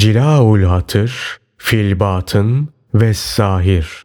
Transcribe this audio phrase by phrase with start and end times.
[0.00, 4.04] Cilaul Hatır, Filbatın ve Zahir.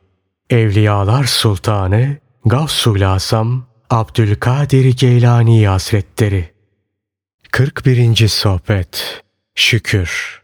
[0.50, 6.52] Evliyalar Sultanı Gavsul Asam Abdülkadir Geylani Hazretleri
[7.52, 8.28] 41.
[8.28, 9.24] Sohbet
[9.56, 10.42] Şükür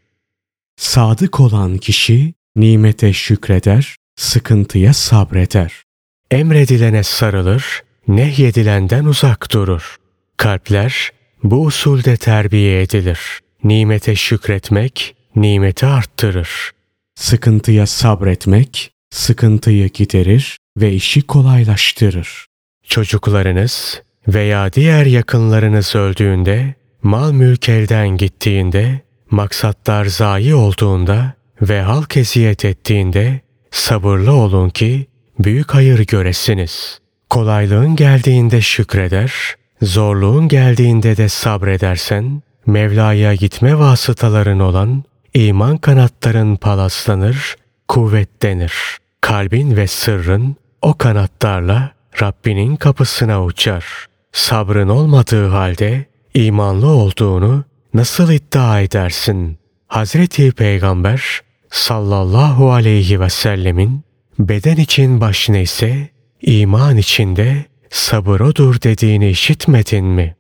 [0.75, 5.83] Sadık olan kişi nimete şükreder, sıkıntıya sabreder.
[6.31, 9.96] Emredilene sarılır, nehyedilenden uzak durur.
[10.38, 11.12] Kalpler
[11.44, 13.40] bu usulde terbiye edilir.
[13.63, 16.71] Nimete şükretmek, nimeti arttırır.
[17.16, 22.45] Sıkıntıya sabretmek, sıkıntıyı giderir ve işi kolaylaştırır.
[22.84, 32.66] Çocuklarınız veya diğer yakınlarınız öldüğünde, mal mülk elden gittiğinde, maksatlar zayi olduğunda ve halk eziyet
[32.66, 33.39] ettiğinde
[33.72, 35.08] sabırlı olun ki
[35.39, 37.00] büyük hayır göresiniz.
[37.30, 39.34] Kolaylığın geldiğinde şükreder,
[39.81, 45.03] zorluğun geldiğinde de sabredersen, Mevla'ya gitme vasıtaların olan
[45.34, 47.55] iman kanatların palaslanır,
[47.88, 48.73] kuvvetlenir.
[49.22, 53.86] Kalbin ve sırrın o kanatlarla Rabbinin kapısına uçar.
[54.31, 59.58] Sabrın olmadığı halde imanlı olduğunu nasıl iddia edersin?
[59.88, 64.03] Hazreti Peygamber sallallahu aleyhi ve sellemin
[64.39, 66.09] beden için baş neyse
[66.41, 70.36] iman içinde sabır odur dediğini işitmedin mi?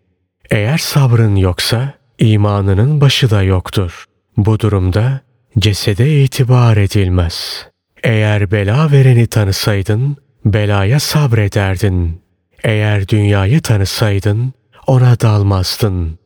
[0.51, 4.05] Eğer sabrın yoksa imanının başı da yoktur.
[4.37, 5.21] Bu durumda
[5.59, 7.67] cesede itibar edilmez.
[8.03, 12.21] Eğer bela vereni tanısaydın, belaya sabrederdin.
[12.63, 14.53] Eğer dünyayı tanısaydın,
[14.87, 16.19] ona dalmazdın.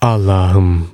[0.00, 0.88] Allah'ım,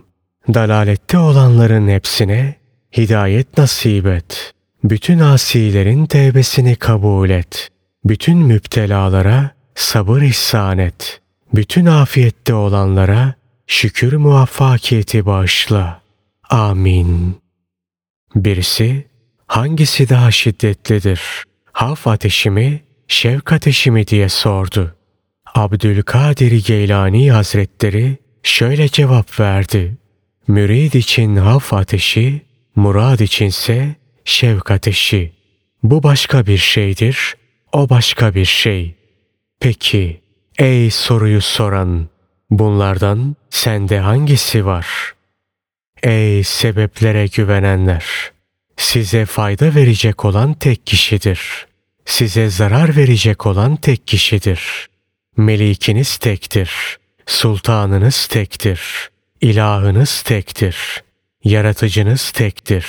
[0.55, 2.55] dalalette olanların hepsine
[2.97, 4.53] hidayet nasip et.
[4.85, 7.69] Bütün asilerin tevbesini kabul et.
[8.05, 11.21] Bütün müptelalara sabır ihsan et.
[11.55, 13.35] Bütün afiyette olanlara
[13.67, 16.04] şükür muvaffakiyeti bağışla.
[16.51, 17.37] Amin.
[18.35, 19.07] Birisi,
[19.47, 21.21] hangisi daha şiddetlidir?
[21.73, 24.95] Haf ateşi mi, şevk ateşi mi diye sordu.
[25.55, 29.97] Abdülkadir Geylani Hazretleri şöyle cevap verdi.
[30.49, 32.43] Mürid için haf ateşi,
[32.77, 35.33] murad içinse şevk ateşi.
[35.83, 37.35] Bu başka bir şeydir,
[37.73, 38.95] o başka bir şey.
[39.61, 40.21] Peki,
[40.59, 42.09] ey soruyu soran,
[42.51, 45.14] bunlardan sende hangisi var?
[46.05, 48.05] Ey sebeplere güvenenler!
[48.77, 51.67] Size fayda verecek olan tek kişidir.
[52.05, 54.89] Size zarar verecek olan tek kişidir.
[55.37, 56.71] Melikiniz tektir.
[57.27, 58.81] Sultanınız tektir.
[59.41, 60.77] İlahınız tektir.
[61.45, 62.87] Yaratıcınız tektir.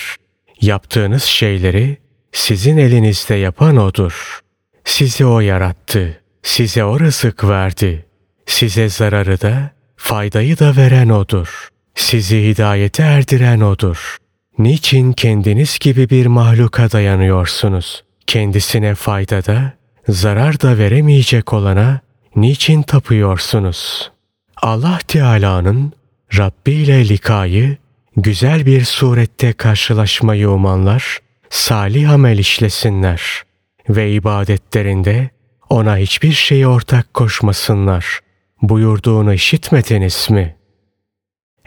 [0.62, 1.98] Yaptığınız şeyleri
[2.32, 4.40] sizin elinizde yapan O'dur.
[4.86, 6.22] Sizi O yarattı.
[6.44, 8.06] Size O rızık verdi.
[8.46, 11.65] Size zararı da, faydayı da veren O'dur.
[11.96, 14.18] Sizi hidayete erdiren O'dur.
[14.60, 18.04] Niçin kendiniz gibi bir mahluka dayanıyorsunuz?
[18.28, 19.74] Kendisine fayda da,
[20.08, 22.00] zarar da veremeyecek olana
[22.36, 24.12] niçin tapıyorsunuz?
[24.58, 25.94] Allah Teala'nın
[26.38, 27.78] Rabbi ile likayı,
[28.18, 31.20] güzel bir surette karşılaşmayı umanlar,
[31.50, 33.44] salih amel işlesinler
[33.90, 35.30] ve ibadetlerinde
[35.70, 38.20] ona hiçbir şey ortak koşmasınlar.
[38.62, 40.56] Buyurduğunu işitmediniz mi?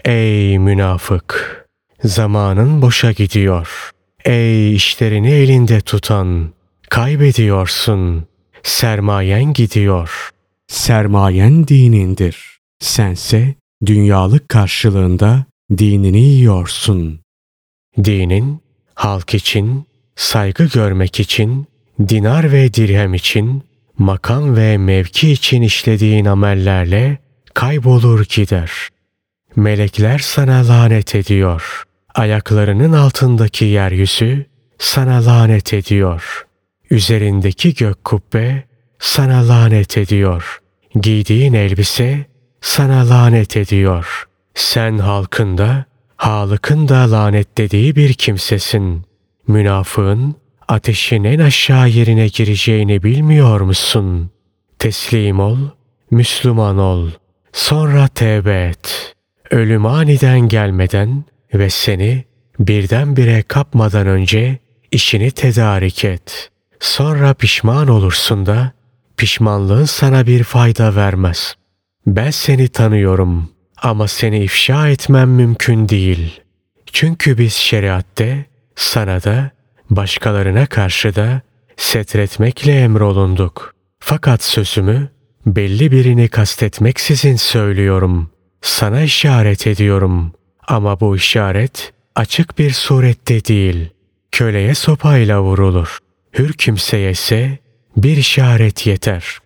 [0.05, 1.59] Ey münafık!
[2.05, 3.91] Zamanın boşa gidiyor.
[4.25, 6.53] Ey işlerini elinde tutan!
[6.91, 8.27] Kaybediyorsun.
[8.63, 10.31] Sermayen gidiyor.
[10.69, 12.59] Sermayen dinindir.
[12.81, 13.55] Sense
[13.87, 15.45] dünyalık karşılığında
[15.79, 17.21] dinini yiyorsun.
[18.05, 18.61] Dinin
[18.95, 19.87] halk için,
[20.17, 21.67] saygı görmek için,
[22.09, 23.63] dinar ve dirhem için,
[23.99, 27.19] makam ve mevki için işlediğin amellerle
[27.55, 28.71] kaybolur gider.
[29.59, 31.85] Melekler sana lanet ediyor.
[32.15, 34.47] Ayaklarının altındaki yeryüzü
[34.79, 36.47] sana lanet ediyor.
[36.91, 38.65] Üzerindeki gök kubbe
[38.99, 40.61] sana lanet ediyor.
[40.95, 42.27] Giydiğin elbise
[42.61, 44.29] sana lanet ediyor.
[44.55, 45.85] Sen halkında,
[46.17, 49.05] halıkın da lanetlediği bir kimsesin.
[49.47, 50.35] Münafığın
[50.69, 54.31] ateşin en aşağı yerine gireceğini bilmiyor musun?
[54.79, 55.59] Teslim ol,
[56.11, 57.11] Müslüman ol.
[57.53, 59.15] Sonra tevbe et.
[59.51, 61.25] Ölüm aniden gelmeden
[61.55, 62.25] ve seni
[62.59, 64.59] birdenbire kapmadan önce
[64.93, 66.51] işini tedarik et.
[66.81, 68.73] Sonra pişman olursun da
[69.17, 71.55] pişmanlığın sana bir fayda vermez.
[72.07, 73.51] Ben seni tanıyorum
[73.83, 76.41] ama seni ifşa etmem mümkün değil.
[76.93, 78.45] Çünkü biz şeriatte
[78.77, 79.51] sana da
[79.91, 81.41] başkalarına karşı da
[81.77, 83.75] setretmekle emrolunduk.
[84.01, 85.09] Fakat sözümü
[85.47, 88.31] belli birini kastetmeksizin söylüyorum.
[88.63, 90.33] Sana işaret ediyorum.
[90.69, 93.89] Ama bu işaret açık bir surette değil,
[94.33, 95.99] köleye sopayla vurulur.
[96.39, 97.59] Hür kimseye ise
[97.97, 99.39] bir işaret yeter.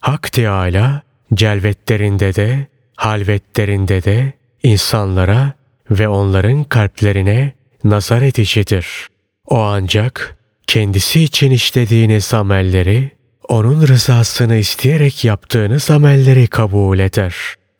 [0.00, 1.02] Hak Teâlâ
[1.34, 2.66] celvetlerinde de,
[2.96, 5.52] halvetlerinde de insanlara
[5.90, 7.52] ve onların kalplerine
[7.84, 9.08] nazar edicidir.
[9.46, 10.36] O ancak
[10.66, 13.10] kendisi için işlediğiniz amelleri,
[13.48, 17.34] onun rızasını isteyerek yaptığınız amelleri kabul eder.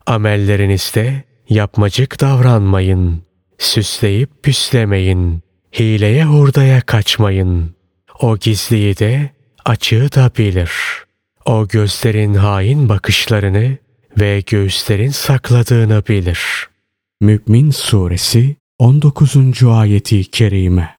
[0.07, 3.23] Amellerinizde yapmacık davranmayın.
[3.59, 5.43] Süsleyip püslemeyin.
[5.79, 7.75] Hileye hurdaya kaçmayın.
[8.21, 9.31] O gizliyi de
[9.65, 10.73] açığı da bilir.
[11.47, 13.77] O gözlerin hain bakışlarını
[14.21, 16.41] ve göğüslerin sakladığını bilir.
[17.21, 19.63] Mü'min Suresi 19.
[19.65, 20.97] ayeti kerime.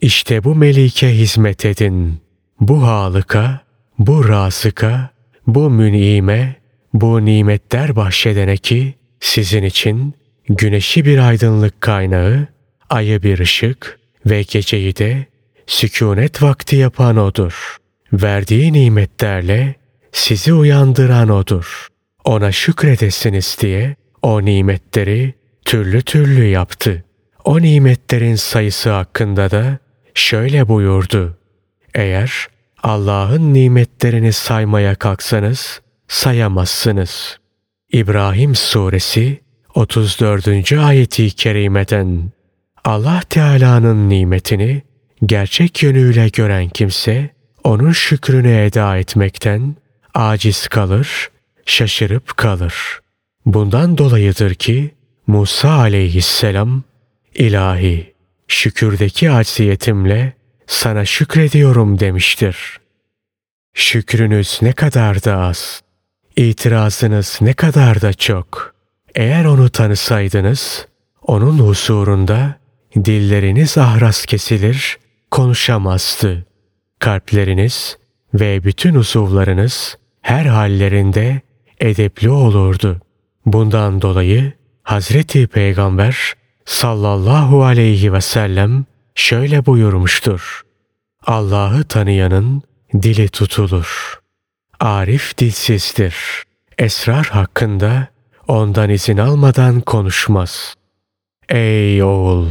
[0.00, 2.20] İşte bu melike hizmet edin.
[2.60, 3.60] Bu halıka,
[3.98, 5.10] bu rasıka,
[5.46, 6.56] bu münime,
[7.00, 10.14] bu nimetler bahşedene ki sizin için
[10.48, 12.46] güneşi bir aydınlık kaynağı,
[12.90, 15.26] ayı bir ışık ve geceyi de
[15.66, 17.76] sükunet vakti yapan odur.
[18.12, 19.74] Verdiği nimetlerle
[20.12, 21.86] sizi uyandıran odur.
[22.24, 25.34] Ona şükredesiniz diye o nimetleri
[25.64, 27.04] türlü türlü yaptı.
[27.44, 29.78] O nimetlerin sayısı hakkında da
[30.14, 31.38] şöyle buyurdu.
[31.94, 32.46] Eğer
[32.82, 37.38] Allah'ın nimetlerini saymaya kalksanız sayamazsınız.
[37.92, 39.40] İbrahim Suresi
[39.74, 40.72] 34.
[40.72, 42.30] ayeti kerimeden
[42.84, 44.82] Allah Teala'nın nimetini
[45.26, 47.30] gerçek yönüyle gören kimse
[47.64, 49.76] onun şükrünü eda etmekten
[50.14, 51.30] aciz kalır,
[51.66, 52.74] şaşırıp kalır.
[53.46, 54.94] Bundan dolayıdır ki
[55.26, 56.82] Musa aleyhisselam
[57.34, 58.14] ilahi
[58.48, 60.32] şükürdeki acziyetimle
[60.66, 62.80] sana şükrediyorum demiştir.
[63.74, 65.82] Şükrünüz ne kadar da az,
[66.36, 68.74] itirazınız ne kadar da çok.
[69.14, 70.86] Eğer onu tanısaydınız,
[71.22, 72.54] onun huzurunda
[72.94, 74.98] dilleriniz ahras kesilir,
[75.30, 76.46] konuşamazdı.
[76.98, 77.98] Kalpleriniz
[78.34, 81.40] ve bütün uzuvlarınız her hallerinde
[81.80, 83.00] edepli olurdu.
[83.46, 84.52] Bundan dolayı
[84.82, 86.32] Hazreti Peygamber
[86.64, 88.84] sallallahu aleyhi ve sellem
[89.14, 90.62] şöyle buyurmuştur.
[91.26, 92.62] Allah'ı tanıyanın
[92.94, 94.20] dili tutulur.
[94.80, 96.14] Arif dilsizdir.
[96.78, 98.08] Esrar hakkında
[98.48, 100.74] ondan izin almadan konuşmaz.
[101.48, 102.48] Ey oğul!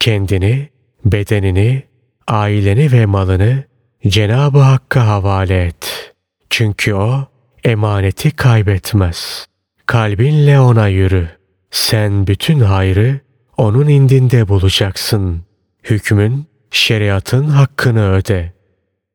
[0.00, 0.68] Kendini,
[1.04, 1.82] bedenini,
[2.28, 3.64] aileni ve malını
[4.06, 6.14] Cenab-ı Hakk'a havale et.
[6.50, 7.26] Çünkü O
[7.64, 9.46] emaneti kaybetmez.
[9.86, 11.28] Kalbinle ona yürü.
[11.70, 13.20] Sen bütün hayrı
[13.56, 15.42] onun indinde bulacaksın.
[15.84, 18.52] Hükmün, şeriatın hakkını öde.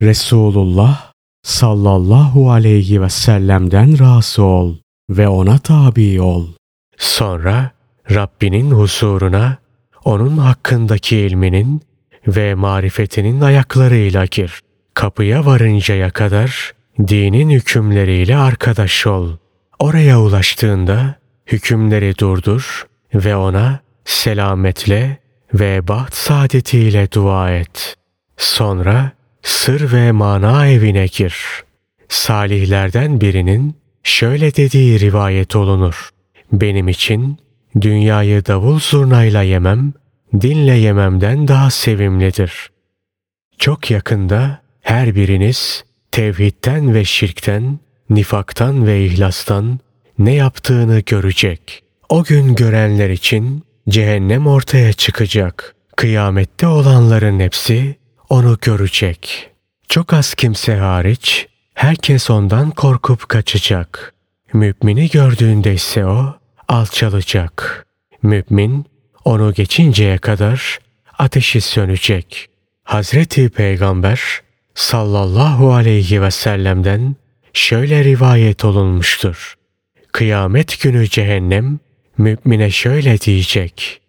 [0.01, 1.10] Resulullah
[1.43, 4.75] sallallahu aleyhi ve sellem'den razı ol
[5.09, 6.47] ve ona tabi ol.
[6.97, 7.71] Sonra
[8.11, 9.57] Rabbinin huzuruna
[10.05, 11.81] onun hakkındaki ilminin
[12.27, 14.59] ve marifetinin ayaklarıyla gir.
[14.93, 19.29] Kapıya varıncaya kadar dinin hükümleriyle arkadaş ol.
[19.79, 21.15] Oraya ulaştığında
[21.47, 25.17] hükümleri durdur ve ona selametle
[25.53, 27.95] ve baht saadetiyle dua et.
[28.37, 29.11] Sonra
[29.43, 31.35] sır ve mana evine gir.
[32.09, 36.09] Salihlerden birinin şöyle dediği rivayet olunur.
[36.51, 37.37] Benim için
[37.81, 39.93] dünyayı davul zurnayla yemem,
[40.41, 42.71] dinle yememden daha sevimlidir.
[43.57, 49.79] Çok yakında her biriniz tevhidten ve şirkten, nifaktan ve ihlastan
[50.19, 51.83] ne yaptığını görecek.
[52.09, 55.75] O gün görenler için cehennem ortaya çıkacak.
[55.95, 57.95] Kıyamette olanların hepsi
[58.31, 59.49] onu görecek.
[59.89, 64.13] Çok az kimse hariç herkes ondan korkup kaçacak.
[64.53, 66.35] Mümini gördüğünde ise o
[66.67, 67.85] alçalacak.
[68.23, 68.85] Mümin
[69.25, 70.79] onu geçinceye kadar
[71.17, 72.49] ateşi sönecek.
[72.83, 74.21] Hazreti Peygamber
[74.75, 77.15] sallallahu aleyhi ve sellem'den
[77.53, 79.55] şöyle rivayet olunmuştur.
[80.11, 81.79] Kıyamet günü cehennem
[82.17, 84.01] mümine şöyle diyecek.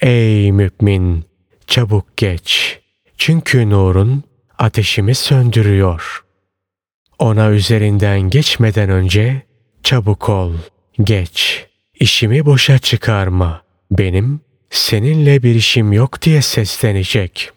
[0.00, 1.24] Ey mümin
[1.66, 2.77] çabuk geç.
[3.18, 4.22] Çünkü nurun
[4.58, 6.24] ateşimi söndürüyor.
[7.18, 9.42] Ona üzerinden geçmeden önce
[9.82, 10.52] çabuk ol,
[11.00, 11.66] geç.
[12.00, 13.62] İşimi boşa çıkarma.
[13.90, 17.50] Benim seninle bir işim yok diye seslenecek.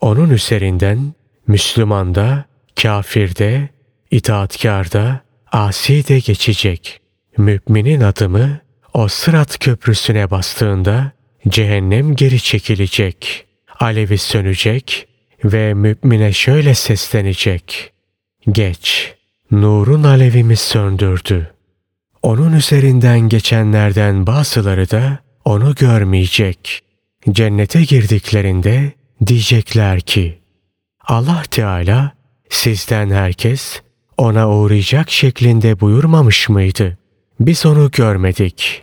[0.00, 1.14] Onun üzerinden
[1.46, 2.44] Müslümanda,
[2.82, 3.68] kafirde,
[4.10, 5.20] itaatkarda,
[5.52, 7.00] asi de geçecek.
[7.38, 8.58] Müminin adımı
[8.94, 11.12] o sırat köprüsüne bastığında
[11.48, 13.45] cehennem geri çekilecek.
[13.80, 15.08] Alevi sönecek
[15.44, 17.92] ve mümine şöyle seslenecek.
[18.52, 19.14] Geç,
[19.50, 21.52] nurun alevimi söndürdü.
[22.22, 26.82] Onun üzerinden geçenlerden bazıları da onu görmeyecek.
[27.30, 28.92] cennete girdiklerinde
[29.26, 30.38] diyecekler ki
[31.00, 32.12] Allah Teala
[32.50, 33.82] sizden herkes
[34.16, 36.98] ona uğrayacak şeklinde buyurmamış mıydı?
[37.40, 38.82] Biz onu görmedik.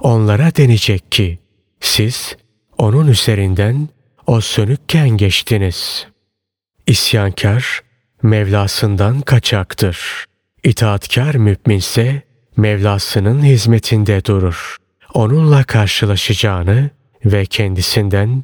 [0.00, 1.38] Onlara denecek ki
[1.80, 2.36] siz
[2.78, 3.88] onun üzerinden
[4.26, 6.06] o sönükken geçtiniz.
[6.86, 7.80] İsyankar
[8.22, 10.24] Mevlasından kaçaktır.
[10.64, 12.22] İtaatkar müminse
[12.56, 14.76] Mevlasının hizmetinde durur.
[15.14, 16.90] Onunla karşılaşacağını
[17.24, 18.42] ve kendisinden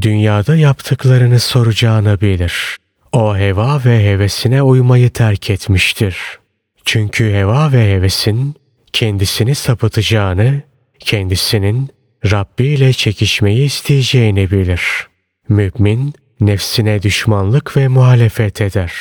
[0.00, 2.76] dünyada yaptıklarını soracağını bilir.
[3.12, 6.16] O heva ve hevesine uymayı terk etmiştir.
[6.84, 8.54] Çünkü heva ve hevesin
[8.92, 10.62] kendisini sapıtacağını,
[10.98, 11.90] kendisinin
[12.30, 15.09] Rabbi ile çekişmeyi isteyeceğini bilir.
[15.50, 18.92] Mümin nefsine düşmanlık ve muhalefet eder.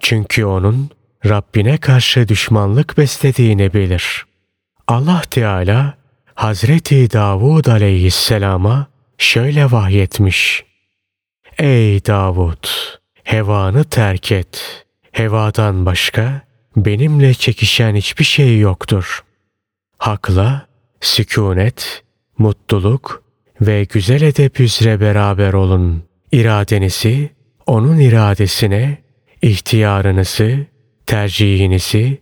[0.00, 0.90] Çünkü onun
[1.26, 4.26] Rabbine karşı düşmanlık beslediğini bilir.
[4.86, 5.94] Allah Teala
[6.34, 8.86] Hazreti Davud aleyhisselama
[9.18, 10.64] şöyle vahyetmiş.
[11.58, 12.66] Ey Davud!
[13.24, 14.84] Hevanı terk et.
[15.12, 16.40] Hevadan başka
[16.76, 19.24] benimle çekişen hiçbir şey yoktur.
[19.98, 20.66] Hakla,
[21.00, 22.04] sükunet,
[22.38, 23.27] mutluluk
[23.60, 26.02] ve güzel edep üzere beraber olun.
[26.32, 27.30] İradenizi
[27.66, 28.98] onun iradesine,
[29.42, 30.66] ihtiyarınızı,
[31.06, 32.18] tercihinizi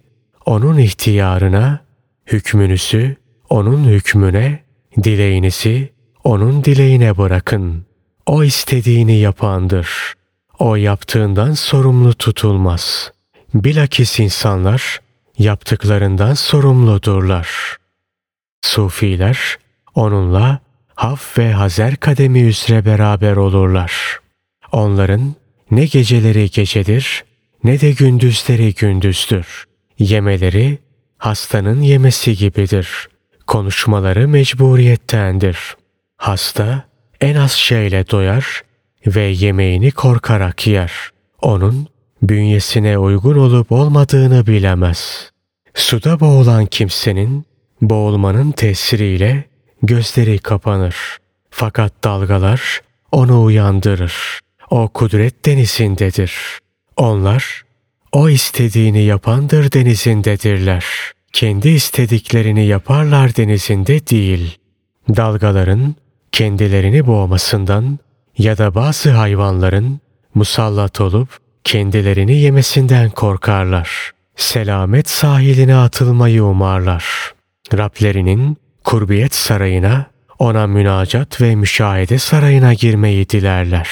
[0.46, 1.80] onun ihtiyarına,
[2.26, 3.16] hükmünüzü
[3.50, 4.62] onun hükmüne,
[5.02, 5.92] dileğinizi
[6.24, 7.86] onun dileğine bırakın.
[8.26, 10.14] O istediğini yapandır.
[10.58, 13.12] O yaptığından sorumlu tutulmaz.
[13.54, 15.00] Bilakis insanlar
[15.38, 17.76] yaptıklarından sorumludurlar.
[18.62, 19.58] Sufiler
[19.94, 20.60] onunla
[20.96, 23.92] haf ve hazer kademi üzere beraber olurlar.
[24.72, 25.34] Onların
[25.70, 27.24] ne geceleri gecedir
[27.64, 29.64] ne de gündüzleri gündüzdür.
[29.98, 30.78] Yemeleri
[31.18, 33.08] hastanın yemesi gibidir.
[33.46, 35.58] Konuşmaları mecburiyettendir.
[36.16, 36.84] Hasta
[37.20, 38.62] en az şeyle doyar
[39.06, 40.92] ve yemeğini korkarak yer.
[41.42, 41.86] Onun
[42.22, 45.30] bünyesine uygun olup olmadığını bilemez.
[45.74, 47.44] Suda boğulan kimsenin
[47.82, 49.44] boğulmanın tesiriyle
[49.82, 50.96] gözleri kapanır.
[51.50, 52.80] Fakat dalgalar
[53.12, 54.40] onu uyandırır.
[54.70, 56.34] O kudret denizindedir.
[56.96, 57.62] Onlar
[58.12, 60.84] o istediğini yapandır denizindedirler.
[61.32, 64.58] Kendi istediklerini yaparlar denizinde değil.
[65.16, 65.94] Dalgaların
[66.32, 67.98] kendilerini boğmasından
[68.38, 70.00] ya da bazı hayvanların
[70.34, 71.28] musallat olup
[71.64, 74.10] kendilerini yemesinden korkarlar.
[74.36, 77.04] Selamet sahiline atılmayı umarlar.
[77.72, 78.56] Rablerinin
[78.86, 80.06] kurbiyet sarayına,
[80.38, 83.88] ona münacat ve müşahede sarayına girmeyi dilerler.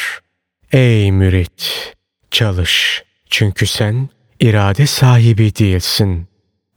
[0.72, 1.92] Ey mürit!
[2.30, 3.04] Çalış.
[3.30, 4.08] Çünkü sen
[4.40, 6.28] irade sahibi değilsin.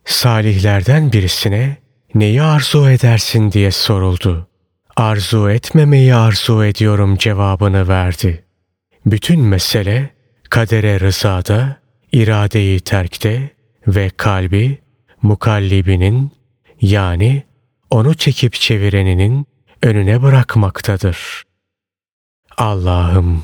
[0.05, 1.77] Salihlerden birisine
[2.15, 4.47] neyi arzu edersin diye soruldu.
[4.95, 8.43] Arzu etmemeyi arzu ediyorum cevabını verdi.
[9.05, 10.09] Bütün mesele
[10.50, 11.77] kadere rızada,
[12.12, 13.50] iradeyi terkte
[13.88, 14.77] ve kalbi
[15.21, 16.31] mukallibinin
[16.81, 17.47] yani
[17.89, 19.48] onu çekip çevireninin
[19.84, 21.44] önüne bırakmaktadır.
[22.58, 23.44] Allah'ım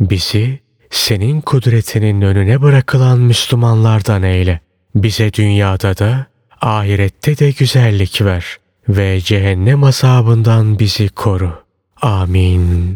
[0.00, 4.60] bizi senin kudretinin önüne bırakılan Müslümanlardan eyle.
[4.94, 6.26] Bize dünyada da
[6.60, 8.56] ahirette de güzellik ver
[8.88, 11.62] ve cehennem azabından bizi koru.
[12.02, 12.88] Amin.